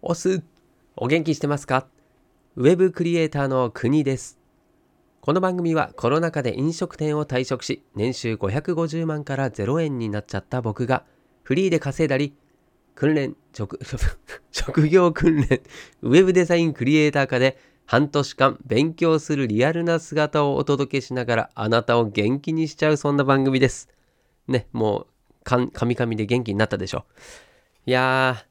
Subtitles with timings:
[0.00, 0.42] おす。
[0.96, 1.88] お元気してますか？
[2.54, 4.38] ウェブクリエイターの国です。
[5.20, 11.02] この番組はコロナ禍で飲食店を退職し年収550万から0円になっちゃった僕が
[11.42, 12.32] フリーで稼いだり
[12.94, 13.80] 訓練職
[14.52, 15.60] 職業訓練
[16.02, 23.88] ウェブデザインクリエイター科で半年間勉強するリアルな姿をお届けしながらあなたを元気にしちゃうそんな番組です。
[24.46, 25.06] ねもう
[25.42, 27.04] かみかみで元気になったでしょ。
[27.84, 28.47] いやー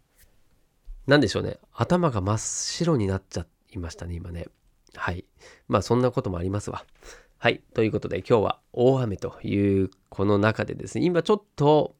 [1.08, 1.58] なんでしょうね。
[1.74, 4.48] 頭が真っ白になっちゃいましたね、今ね。
[4.94, 5.24] はい。
[5.70, 6.86] まあそんなこともありますわ。
[7.38, 7.62] はい。
[7.74, 11.96] ということで今日は大雨というこの中でですね、今ちょっと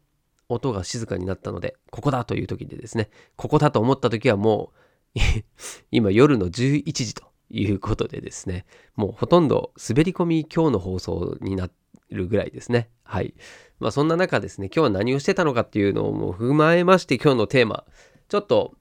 [0.50, 4.74] 音が静かになったので、ここだという時でですね、ここだと思った時はも
[5.16, 5.20] う
[5.92, 8.66] 今夜の11時ということでですね、
[8.98, 11.70] もうほとんど滑り込み今日の放送にな
[12.10, 12.90] るぐらいですね。
[13.04, 13.36] はい。
[13.80, 17.86] まあそんな中ですね、今日は何をしてたのかっていうのをもう踏まえまして今日のテーマ、
[18.28, 18.76] ちょっと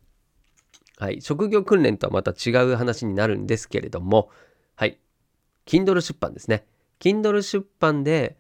[0.99, 4.31] はい、職業訓練とはまた違う話になるんですけれども、
[4.75, 4.99] はい、
[5.67, 6.67] Kindle 出版ですね。
[7.01, 8.37] Kindle 出版で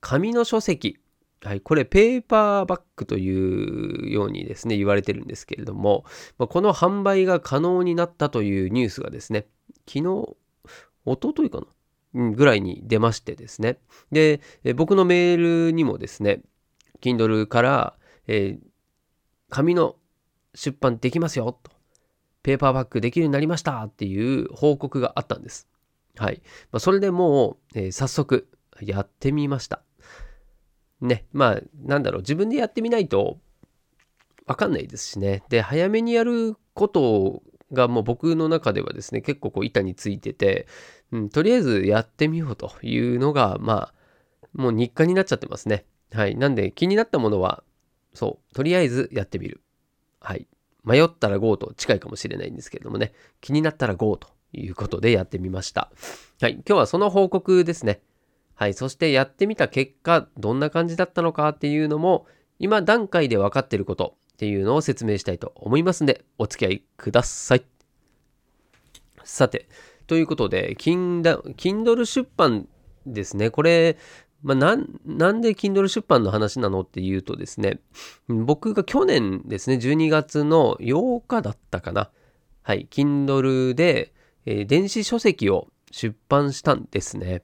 [0.00, 0.98] 紙の書籍、
[1.42, 6.04] はい、これペーパーバッグというようにですね、言われてるんですけれども、
[6.38, 9.46] まこの販売が可能になったというニュースがですね、
[9.86, 10.36] 昨日、
[11.04, 11.66] おとといかな？
[12.14, 13.78] ぐらいに出ましてですね。
[14.10, 14.40] で、
[14.74, 16.40] 僕のメールにもですね、
[17.02, 17.94] Kindle から、
[18.26, 18.66] えー、
[19.50, 19.96] 紙の
[20.54, 21.70] 出版できますよと。
[22.48, 25.68] ペーパーバッグできるようになりましたっていう報告があったんです。
[26.16, 26.40] はい。
[26.72, 28.48] まあ、それでもう、えー、早速
[28.80, 29.82] やってみました。
[31.02, 31.26] ね。
[31.34, 32.22] まあ、なんだろう。
[32.22, 33.38] 自分でやってみないと
[34.46, 35.42] わかんないですしね。
[35.50, 40.66] で、早めにやることがもう僕の中ではですね、結構こう板についてて、
[41.12, 43.94] うん、とりあえずやってみようというのが、まあ、
[44.54, 45.84] もう日課になっちゃってますね。
[46.14, 46.34] はい。
[46.34, 47.62] なんで気になったものは、
[48.14, 49.60] そう、とりあえずやってみる。
[50.18, 50.48] はい。
[50.84, 55.90] 迷ったら GO と近いかもしれないんですけれどもね、気になったら GO ということでやってみました。
[56.40, 58.00] はい、今日はその報告ですね。
[58.54, 62.26] はい、そしてやってみた結果、どんな感じだったのかっていうのも、
[62.58, 67.64] 今段階で分かってることっていうのを説明したいと思いますんで、お付き合いください。
[69.22, 69.68] さて、
[70.06, 72.66] ということで、Kindle 出版
[73.06, 73.50] ですね。
[73.50, 73.96] これ、
[74.42, 77.80] まあ、なん、で Kindle 出版の話なのっていうとですね、
[78.28, 82.10] 僕が去年ですね、12月の8日だったかな。
[82.62, 84.12] はい、Kindle で、
[84.46, 87.42] えー、電子書籍を出版したんですね。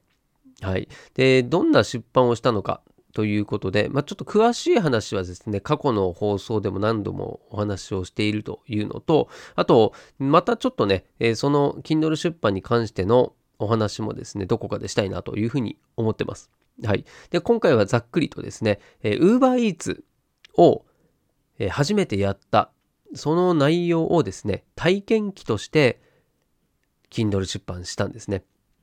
[0.60, 0.88] はい。
[1.14, 2.80] で、どんな出版をしたのか
[3.12, 16.50] ということで、まあ、ちょっと詳しい話はですね、過去の放送でも何度もお話をしているというのと、あと、またちょっとね、えー、その Kindle 出版に関してのお話もですね、どこかでしたいなというふうに思ってます。
[16.82, 17.04] はい。
[17.30, 20.02] で、今回はざっくりとですね、えー、UberEats
[20.56, 20.84] を、
[21.70, 22.72] 初めてやった、
[23.14, 26.00] その内容をですね、体験記として、
[27.10, 28.42] Kindle 出版したんですね。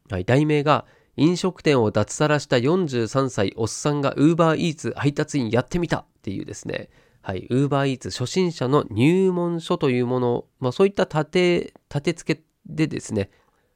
[0.10, 0.26] はい。
[0.26, 0.86] 題名が、
[1.18, 6.90] 飲食店を脱サラした43歳おっさんが UberEats 配達員やってみたっていうですね、
[7.22, 7.48] はい。
[7.52, 13.30] UberEats 初心者の入門書というものを、まあそういった立て、立て付けでですね、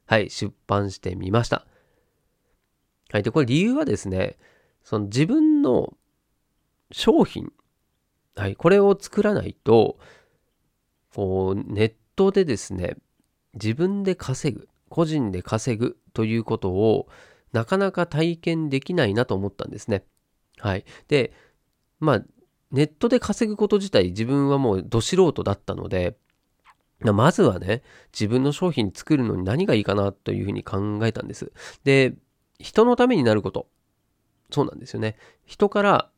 [0.06, 1.66] はい、出版してみました。
[3.12, 3.24] はい。
[3.24, 4.38] で、これ理由はですね、
[4.84, 5.94] その自分の
[6.92, 7.52] 商品、
[8.36, 9.98] はい、これを作らないと、
[11.14, 12.98] こう、ネットでですね、
[13.54, 17.08] 自分で稼ぐ、個人で稼ぐということを
[17.54, 20.04] なかなか体験できないなと思ったんですね。
[20.58, 20.86] はい。
[21.08, 21.34] で、
[22.00, 22.26] まあ、
[22.72, 26.18] ネットで稼ぐこと自体自分はもうど素人だったので、
[27.00, 27.82] まずはね、
[28.14, 31.52] 自分の商品作るのに何がいいかなというふうに考えたんです。
[31.84, 32.16] で、
[32.60, 33.68] 人のためになること。
[34.52, 35.18] そうなんですよね。
[35.46, 36.10] 人から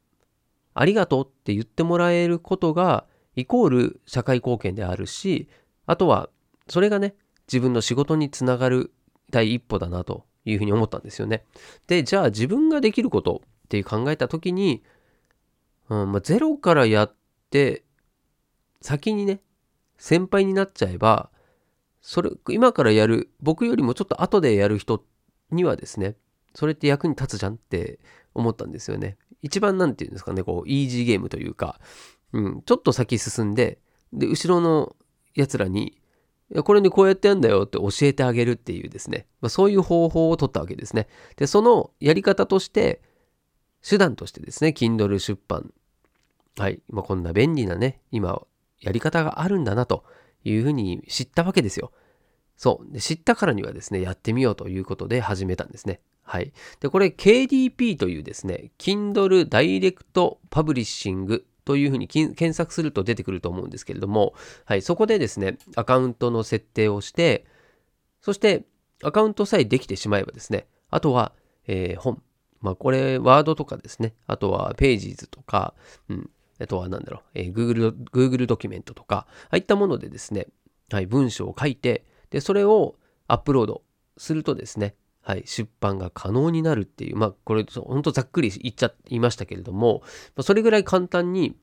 [0.74, 3.06] ありがとうって言ってもらえることが、
[3.36, 5.50] イコール社会貢献であるし、
[5.86, 6.30] あとは、
[6.68, 7.16] それがね、
[7.48, 8.92] 自分の仕事につながる
[9.32, 11.46] 第一歩だなというふうに思ったんですよね。
[11.88, 14.84] で、じゃあ自分ができることっていう考えた時に、
[15.90, 17.16] うんまあ、ゼロからやっ
[17.50, 17.84] て、
[18.82, 19.42] 先にね、
[19.98, 21.32] 先輩になっちゃえば、
[22.02, 25.04] それ、今からやる、僕よりもちょっと後でやる人
[25.52, 26.16] にはですね、
[26.58, 28.00] それって役に立つじゃんって
[28.34, 29.16] 思ったんですよね。
[29.44, 31.80] 一番なんて言うんですかね、こう、イージーゲームというか、
[32.34, 33.78] うん、ちょっと先進んで、
[34.12, 34.96] で、後ろの
[35.36, 36.02] 奴らに、
[36.64, 41.08] これにこうやってやんだよって教えてあげるっていうですね、まあ、そういう方法を取ったわけですね。
[41.36, 43.04] で、そのやり方として、
[43.88, 45.72] 手段としてですね、Kindle 出版。
[46.58, 46.82] はい。
[46.90, 48.42] まあ、こんな便利なね、今、
[48.82, 50.06] やり方があるんだなと
[50.44, 51.92] いうふうに知ったわけですよ。
[52.56, 52.92] そう。
[52.92, 56.02] で知ったからにはですね、やってみようということで始めたんですね。
[56.28, 56.52] はい。
[56.82, 64.34] で、これ KDP というですね、Kindle Direct Publishing というふうに検索すると出てくると思うんですけれども、
[64.66, 67.46] はい、そこでですね、アカウントの設定をして、
[68.22, 68.66] そして
[69.04, 71.32] アカウントさえできてしまえばですね、あとは、
[71.66, 72.22] えー、本。
[72.60, 75.76] まあ、これ、ワードとかですね、あとはページーズとか、
[76.10, 80.48] うん、あとは何だろう、えー、Google、Google ドキュメントとか、ああいったものでですね、
[80.92, 82.96] はい、文章を書いて、で、それを
[83.28, 83.84] アップロード
[84.18, 84.96] するとですね、
[85.28, 90.00] はい、出版が可能になるっていう、まあ、これ、ほんとざっくり言っちゃいましたけれども、
[90.38, 91.58] まあ、それぐらい簡単に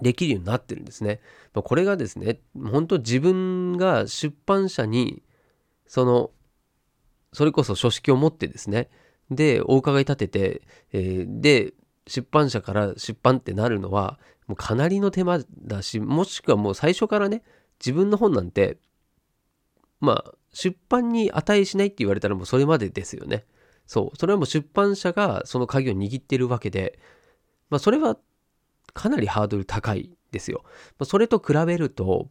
[0.00, 1.20] できるようになってるんですね。
[1.52, 5.22] まあ、これがですね、本当自分が出版社に、
[5.86, 6.30] その、
[7.34, 8.88] それこそ書式を持ってですね、
[9.30, 10.62] で、お伺い立てて、
[10.94, 11.74] えー、で、
[12.06, 17.42] 出版社から出版ってなるのは、もうかなりの手間だし、もしくはもう最初からね、
[17.78, 18.78] 自分の本なんて、
[20.00, 23.44] まあ、出版に値しないって言われたらもうそれまでですよね。
[23.86, 24.16] そう。
[24.16, 26.98] それはもう出版社がその鍵を握ってるわけで、
[27.68, 28.16] まあ、それは
[28.94, 30.62] かなりハードル高いですよ。
[30.64, 30.70] ま
[31.00, 32.30] あ、それと比べると、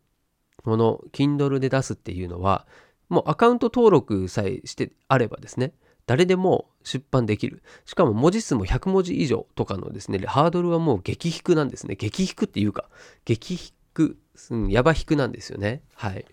[0.63, 2.65] この Kindle で出すっていうのは、
[3.09, 5.73] もうアカウント登録さえしてあればですね、
[6.07, 7.61] 誰でも出版できる。
[7.85, 11.93] しかも文字数も100文字以上とかのですね、ハードルはもう激低なんですね。
[11.93, 12.89] 激低っていうか、
[13.23, 14.15] 激低、
[14.49, 15.83] うん、やば低なんですよね。
[15.93, 16.25] はい。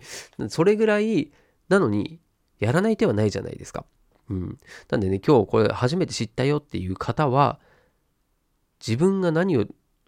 [0.49, 1.31] それぐらい
[1.73, 2.19] なのに、
[2.59, 3.85] やらない手はないじゃないですか。
[4.29, 4.59] うん。
[4.89, 7.59] なんでね、今日これ初めて知ったよっていう方は、
[8.79, 9.65] 自分が何を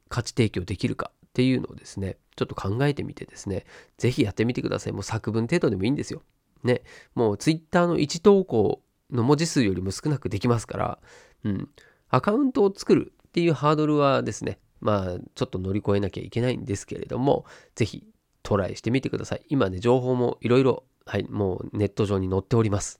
[0.09, 3.65] 価値提供できるかっていうのをですね、ちょっと考えてみてですね、
[3.97, 4.93] ぜひやってみてください。
[4.93, 6.21] もう作文程度でもいいんですよ。
[6.63, 6.83] ね。
[7.15, 10.99] もう Twitter の1投稿の文字数よりも少なくできますから、
[11.43, 11.69] うん。
[12.09, 18.05] アカウントを作るっていうハードルはですね、まあ、ちょっと乗り越えなきゃいけないんですけれども、ぜひ
[18.43, 19.43] トライしてみてください。
[19.49, 22.99] 今ね、情報もいろいろはい、もうネット上に載っております。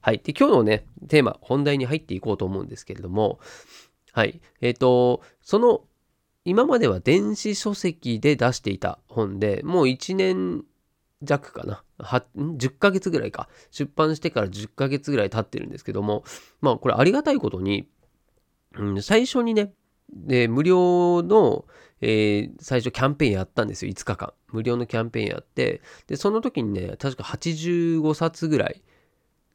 [0.00, 0.20] はい。
[0.24, 3.38] で、今日のね、テーマ、本題に入っていこうと思うんですけれども、
[4.12, 4.40] はい。
[4.60, 5.84] えっ、ー、と、その、
[6.44, 10.64] 今までは電子書籍で出していた本で、もう1年
[11.22, 11.84] 弱かな。
[12.36, 13.48] 10ヶ月ぐらいか。
[13.70, 16.24] 出版してから10ヶ月ぐらい経ってるんですけども、
[16.60, 17.88] まあ、これありがたいことに、
[18.74, 19.72] うん、最初にね、
[20.12, 21.64] で、無料の、
[22.02, 24.34] えー、最初キャンペーンやったんですよ、5日間。
[24.48, 28.82] 無料のキャンペーンやって、で、その時にね、確か85冊ぐらい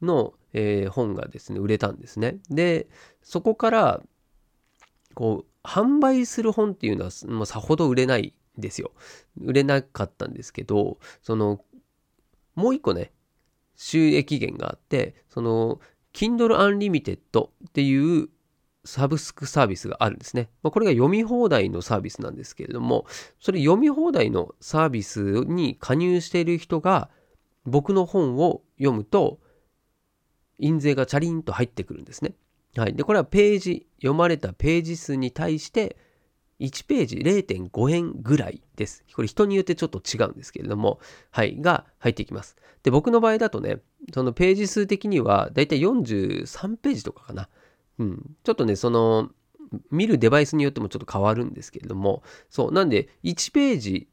[0.01, 2.37] の、えー、本がですね、売れたんですね。
[2.49, 2.87] で、
[3.21, 4.01] そこから、
[5.13, 8.91] こう、販売する本っていうのは、まあ、さほど売れないんですよ。
[9.37, 11.59] 売れなかったんですけど、その、
[12.55, 13.11] もう一個ね、
[13.75, 15.81] 収益源があって、その、
[16.13, 18.29] Kindle Unlimited っていう
[18.87, 20.49] サブスクサービスがあるんですね。
[20.63, 23.05] まあ、これが読み放題のサービスなんですけれども、
[23.39, 27.09] それ読み放題のサービスに加入している人が
[27.65, 29.39] 僕の本を読むと、
[30.59, 32.33] 印税がチャリンと入ってくるんですね。
[32.75, 32.95] はい。
[32.95, 35.97] で、これはページ、読まれたページ数に対して、
[36.59, 39.03] 1ページ0.5円ぐらいです。
[39.13, 40.99] これ人によってちょっと違うんですけれども、
[41.29, 42.55] はい、が入っていきます。
[42.83, 43.81] で、僕の場合だとね、
[44.13, 47.49] そのページ数的にはだいたい43ページとかかな。
[47.99, 49.29] うん、ちょっとね、その、
[49.91, 54.07] 見るデバイスによってもちょっと変わるんですけれども、そう、なんで、1ページ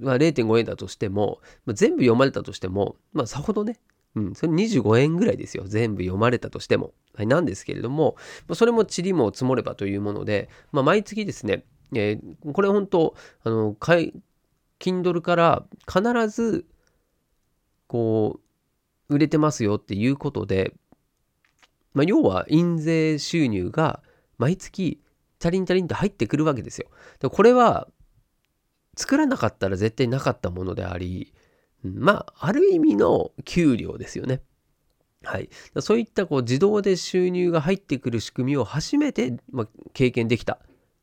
[0.00, 3.78] は0.5円だとしても、まあ、全部読まれたとしても、まあ、さほどね、
[4.14, 5.64] うん、それ25円ぐらいですよ。
[5.66, 6.92] 全部読まれたとしても。
[7.14, 8.16] はい、なんですけれども、
[8.54, 11.64] それも塵も積もればというもので、まあ、毎月ですね、
[11.94, 14.12] えー、これ本当、あの、買い、
[14.78, 16.66] Kindle から必ず、
[17.86, 18.40] こ
[19.08, 20.74] う、売れてますよっていうことで、
[21.94, 24.02] まあ、要は印税収入が
[24.38, 25.00] 毎月
[25.38, 26.88] チャリンチャリンと入ってくるわけですよ。
[27.20, 27.88] でこれは
[28.96, 31.32] 作らなかったら絶対なかったものであり、
[31.82, 34.40] まあ、ある意味の給料ですよね。
[35.22, 35.48] はい。
[35.80, 40.58] そういったこう自動で収入が入ってくる仕組みを初めて、まあ、経験できた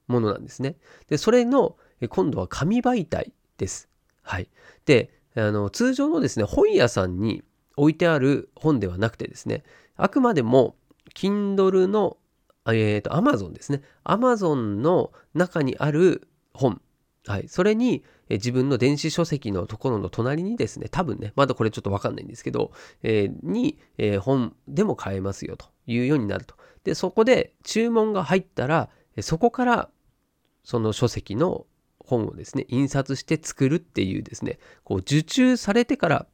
[0.07, 0.75] ものなんですね。
[1.07, 1.77] で、それの
[2.09, 3.89] 今度は紙媒体です。
[4.21, 4.47] はい。
[4.85, 7.43] で、あの通常のですね、本屋さんに
[7.77, 9.63] 置いてある本ではなくてですね、
[9.95, 10.75] あくまでも
[11.15, 12.17] Kindle の、
[12.67, 13.81] えっ、ー、と、Amazon ですね。
[14.03, 16.81] Amazon の中にある本。
[17.27, 17.47] はい。
[17.47, 22.71] それに、え自分の電子書籍のところの隣にですね、多分ね、まだこれちょっとわかんないんですけど、
[23.03, 26.55] えー、に、えー、本でも買えますよというようになると。
[26.83, 28.89] で、そこで注文が入ったら、
[29.21, 29.89] そこから
[30.63, 31.65] その書籍の
[31.99, 36.25] 本をですね、印刷して作るっていうですね、こう受注されてから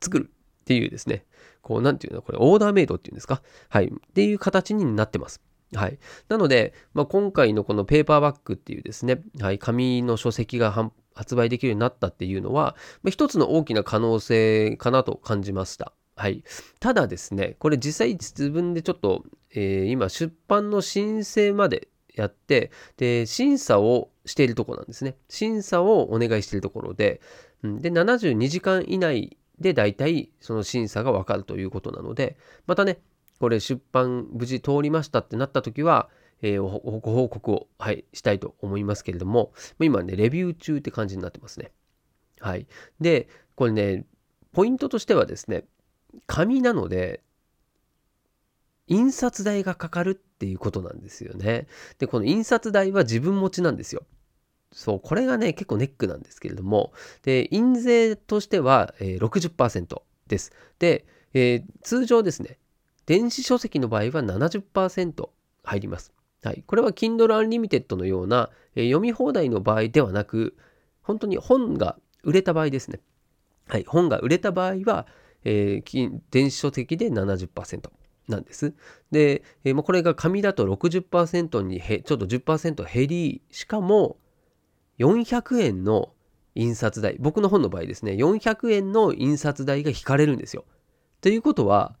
[0.00, 0.30] 作る
[0.64, 1.26] っていうですね、
[1.60, 3.42] こう、なんていうの、これ、オーダーメイドっていうんですか？
[3.68, 3.86] はい。
[3.86, 5.42] っていう形になってます。
[5.74, 5.98] はい。
[6.28, 15.92] なので、まあ、今回のこのペーパーバッグっていうですね、はい、紙の書籍が発売できるようになったっていうのは、まあ、一つの大きな可能性かなと感じました。
[16.16, 16.44] はい。
[16.80, 25.16] ただですね、これ実際自分でちょっと、えー、今出版の申請までやって、で、審査をしているところなんですね。
[25.28, 27.20] 審査をお願いしているところで、
[27.64, 33.00] で、72時間以内で大体その審査がわかるということなので、またね、
[33.40, 36.08] これ出版無事通りましたってなった時は、
[36.42, 41.72] えー、ご報告を、はい、したいと思いますけれども、今ね、レビュー中って感じになってますね。
[42.40, 42.66] はい。
[43.00, 44.04] で、これね、
[44.52, 45.64] ポイントとしてはですね、
[46.26, 47.22] 紙なので、
[48.86, 51.66] 印刷代がかかるっていうことなんですよね。
[51.98, 54.04] で、この印刷代は自分持ちなんですよ。
[54.74, 60.52] そう、これがね、結構ネックなんですけれども、で、印税としては、えー、60%です。
[60.80, 62.58] で、えー、通常ですね、
[63.06, 65.28] 電子書籍の場合は70%
[65.62, 66.12] 入ります。
[66.42, 66.64] はい。
[66.66, 70.56] これは Kindle Unlimited のような、えー、読み放題の場合ではなく、
[71.02, 72.98] 本当に本が売れた場合ですね。
[73.68, 73.84] はい。
[73.84, 75.06] 本が売れた場合は、
[75.44, 77.90] えー、電子書籍で70%
[78.26, 78.74] なんです。
[79.12, 84.16] で、えー、これが紙だと60%にへちょっと10%減り、しかも
[84.98, 86.12] 400円の
[86.54, 90.64] 印刷代、僕の本の場合ですね、400円の印刷代が引かれるんですよ。
[91.20, 91.96] ということは、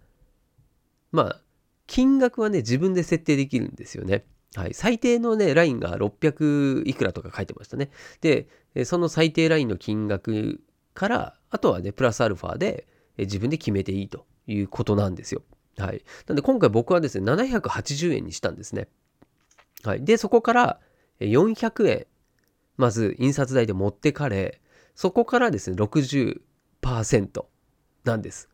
[1.12, 1.40] まあ、
[1.86, 4.24] 金額はね、自分で設定できるんですよね。
[4.54, 4.74] はい。
[4.74, 7.90] 最低のね、ラインが600いくらとか書いてましたね。
[8.20, 8.48] で、
[8.84, 10.60] その最低ラインの金額
[10.94, 12.86] から、あとはね、プラスアルファで
[13.18, 15.42] 自分で決めていいということなんですよ。
[15.76, 16.04] はい。
[16.28, 18.88] なんで今回僕はですね、780円にしたんですね。
[19.82, 20.04] はい。
[20.04, 20.80] で、そこから
[21.20, 22.06] 400円、
[22.76, 24.60] まず印刷代で持ってかれ、
[24.94, 27.44] そこからですね、60%
[28.04, 28.48] なんです。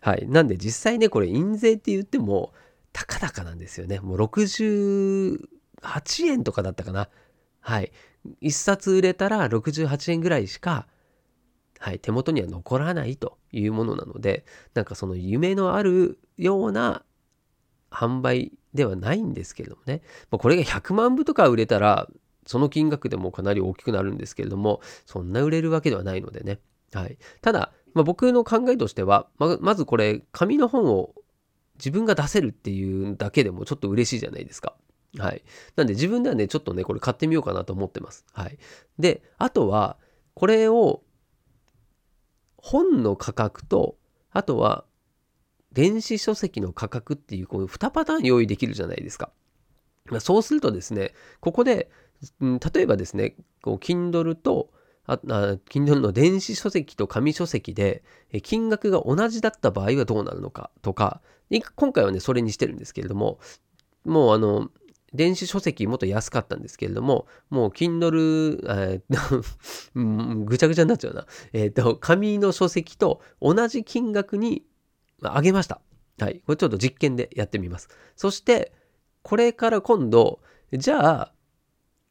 [0.00, 0.26] はい。
[0.28, 2.52] なんで実際ね、これ印税って言っても、
[2.92, 4.00] たかだかなんですよね。
[4.00, 5.38] もう68
[6.26, 7.08] 円とかだったかな。
[7.60, 7.92] はい。
[8.42, 10.86] 1冊売れたら68円ぐらいしか、
[11.78, 17.04] はい、手元には残らないというものなので、なんかその夢のあるような
[17.90, 20.02] 販売ではないんですけれどもね。
[20.30, 22.08] これが100万部とか売れたら、
[22.46, 26.58] その金額でもかなり大きくなるんですけれども、そんな売れるわけではないのでね。
[26.92, 27.18] はい。
[27.40, 31.14] ただ、まあ、僕の考えとしては、ままずこれ、紙の本を
[31.76, 34.74] 自分が出せるっていうだけでもちょっと嬉しいじゃないですか。
[35.18, 35.42] はい。
[35.76, 38.24] なんで自分ではね、ちょっとね、これ買ってみようかなと思ってます。
[38.32, 38.58] はい。
[38.98, 39.98] で、あとは、
[40.34, 41.02] これを
[42.56, 43.96] 本の価格と、
[44.30, 44.84] あとは
[45.72, 49.30] 電子書籍の価格っていう、この2パターン用意できるじゃないですか。
[50.20, 51.90] そうするとですね、ここで、
[52.40, 54.70] 例えばですね、こう Kindle と、
[55.06, 55.16] あ、あ
[55.70, 58.02] Kindle の電子書籍と紙書籍で、
[58.42, 61.20] 金額が同じだった場合はどうなるのかとか、
[61.76, 63.38] 今回はね、それにしてるんですけれども、
[64.04, 64.70] もうあの、
[65.12, 71.26] 電子書籍もっと安かったんですけれども、もう Kindle、えー、 ぐちゃぐちゃになっちゃうな。
[71.52, 74.64] えっ、ー、と、紙の書籍と同じ金額に
[75.20, 75.80] 上げました。
[76.20, 76.42] はい。
[76.46, 77.88] これちょっと実験でやってみます。
[78.14, 78.72] そして、
[79.22, 80.40] これから今度、
[80.72, 81.34] じゃあ、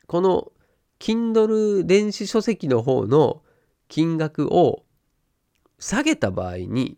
[0.10, 0.52] この
[1.00, 3.44] Kindle 電子書籍の方の
[3.88, 4.84] 金額を
[5.78, 6.98] 下げた場合に、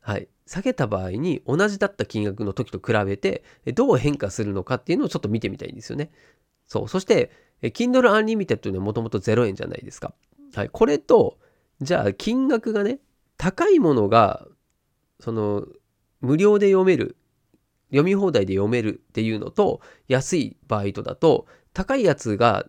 [0.00, 0.28] はい。
[0.46, 3.42] 下げた場合に同じだった金額の時と比べて
[3.74, 6.12] どう変化するのかっていうのをちょっと見てみたいんですよね。
[6.68, 6.88] そう。
[6.88, 10.14] そして、Kindle Unlimited というのはもともと0円じゃないですか。
[10.54, 10.68] はい。
[10.68, 11.38] これと、
[11.80, 13.00] じゃあ金額がね、
[13.36, 14.46] 高いものが、
[15.18, 15.66] その、
[16.20, 17.16] 無料で読める、
[17.88, 22.66] 読み放題で読めるっていうのと、安い場合とだと、高いやつが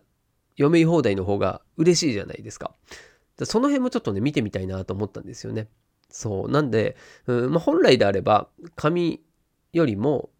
[0.52, 2.74] 読み放題の方が嬉しいじゃないですか。
[3.42, 5.68] その辺もちょっとね、見てみたいなと思ったんですよね。
[6.08, 6.50] そう。
[6.50, 6.96] なんで、
[7.26, 9.20] うんまあ、本来であれば、紙
[9.72, 10.30] よりも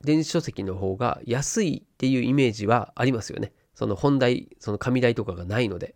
[0.00, 3.52] 電子書籍の方が安いっていうイメージはありますよね。
[3.74, 5.94] その本題、その紙代とかがないので。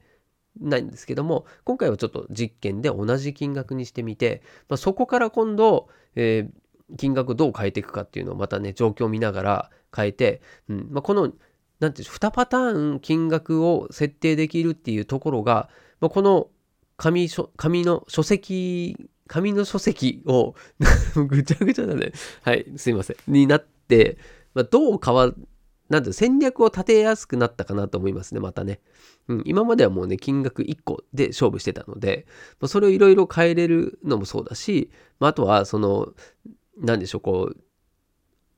[0.60, 11.32] ないんですけども、今回はちょっと実験で同じ金額にしてみて、まあ、そこから今度、えー、金額どう変えていくかっていうのをまたね、状況を見ながら変えて、うんまあ、この、
[11.80, 15.68] なんていう2パターン金額を設定できるっていうところが、
[16.00, 16.48] まあ、この
[16.96, 18.96] 紙紙の書籍
[19.28, 20.54] 紙の書籍を
[21.28, 22.12] ぐちゃぐちゃだね。
[22.42, 23.16] はい、すいません。
[23.32, 24.18] になって、
[24.54, 25.32] まあ、どう変わ、
[25.88, 28.80] なんて戦略を立てやすくなったかなと思いますね、またね。
[29.28, 32.26] うん、今まではもうね、金額1個で勝負してたので、
[32.60, 36.14] まあ、それをいろいろ変えれるのもそうだし、まあ、あとは、その、
[36.78, 37.56] なんでしょう、こう、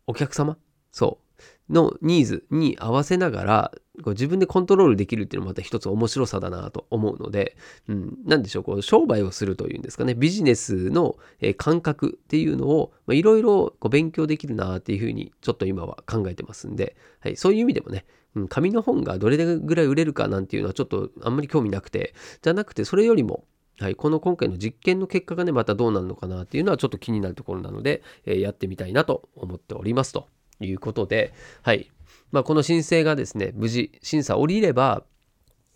[0.07, 0.59] お客様？
[0.91, 1.28] そう。
[1.71, 3.73] のニーズに合わせながら、
[4.07, 7.57] 自分でコントロールできるっていうのもまた一つ面白さだなと思うので、
[7.89, 11.17] うん、なんでしょう、こう商売をするというんですかね、ビジネスの
[11.57, 23.45] 感覚っていうのをいろいろ勉強できるなっていうふうにちょっと今は考えてますんで、はい、そういう意味でもね、うん、紙の本がどれぐらい売れるかなんていうのはちょっとあんまり興味なくて、じゃなくてそれよりも、
[23.81, 30.29] はい、この今回の実験の結果がね、またどうなるのかなっていうのはちょっと気になるところなので、えー、やってみたいなと思っておりますと。
[30.61, 31.91] いうことで、はい。
[32.31, 35.05] まあ、この申請がですね、無事審査降りれば、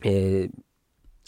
[0.04, 0.50] えー、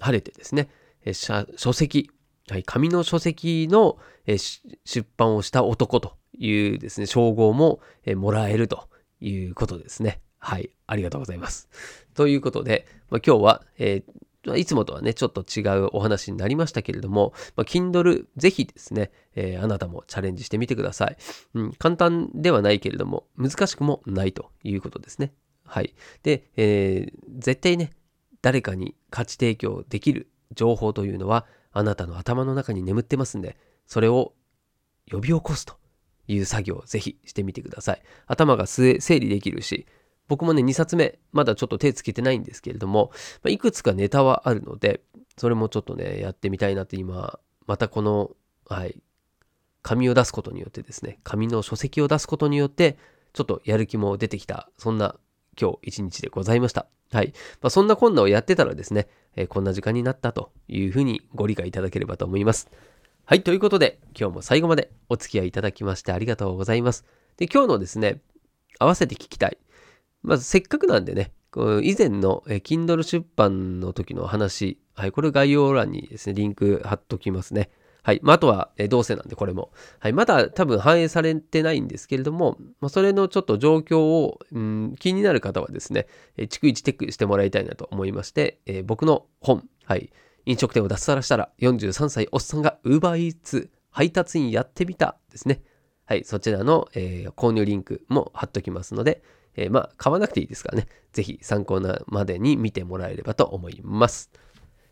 [0.00, 0.68] 晴れてですね
[1.04, 2.10] え、書籍、
[2.48, 8.88] はい、紙の書籍のえ出版をした男というですね、称号もえもらえると
[9.20, 10.20] いうことですね。
[10.38, 11.68] はい、ありがとうございます。
[12.14, 14.23] ということで、まあ、今日は、えー、
[14.56, 21.16] いつもとはね、ちょっと違うお話になりましたけれども、まあ、Kindle ぜひですね、えー、あなたもチャレンジしてみてください、
[21.54, 21.72] うん。
[21.72, 25.32] 簡単ではないけれども、難しくもないということですね。
[25.64, 25.94] はい。
[26.22, 27.90] で、えー、絶対ね、
[28.42, 34.34] 誰かに価値提供できる情報というのは、あなたの頭の中に眠ってますんで、それを
[35.10, 35.74] 呼び起こすと
[36.28, 38.02] いう作業をぜひしてみてください。
[38.26, 39.86] 頭が整理できるし、
[40.28, 43.10] 僕もね、2冊目、まだちょっと手つけてないんですけれども、
[43.42, 45.02] まあ、いくつかネタはあるので、
[45.36, 48.30] それもちょっとね、やってみたいなって今、またこの、
[48.68, 49.00] はい、
[49.82, 52.96] 紙を出すことによってですね、紙の書籍を出すことによって、
[53.32, 55.16] ちょっとやる気も出てきた、そんな
[55.60, 56.86] 今日一日でございました。
[57.12, 57.32] はい。
[57.60, 62.70] まあ、そんなこんなをやってたらですね、えー、こんな時間になったというふうにご理解いただければと思います。
[63.24, 63.42] はい。
[63.42, 67.04] ということで、今日も最後までお付き合いいただきましてありがとうございます。
[67.36, 68.20] で、今日のですね、
[68.78, 69.58] 合わせて聞きたい。
[70.24, 71.32] まずせっかくなんでね、
[71.82, 77.70] 以前の Kindle 出版の時の話、はい、これ概要欄にですね、リンク貼っときますね。
[78.02, 78.20] はい。
[78.22, 79.72] まあ、あとは、どうせなんで、これも。
[79.98, 80.12] はい。
[80.12, 90.12] まだ多分反映されてないんですけれども、まあ、それのちょっと状況を、うん、気になる方はですね、え逐一チェックしてもらいたいなと思いまして、えー、僕の本、はい。
[90.44, 95.62] 飲食店を脱サラしたら43歳おっさんが UberEats 配達員やってみたですね。
[96.04, 96.24] はい。
[96.24, 99.22] そちらの、えー、購入リンクも貼っときますので、
[99.56, 100.88] えー、まあ、買わなくていいですからね。
[101.12, 104.30] ぜひ参考なまでに見てもらえればと思います。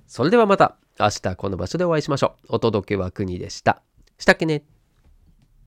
[0.06, 2.56] それではまた明日この場所でお会いしましょう。
[2.56, 3.82] お届けは国でした。
[4.18, 4.62] したっけね